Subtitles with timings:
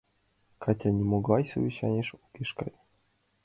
[0.61, 2.71] Катя нимогай совещанийыш огеш кай.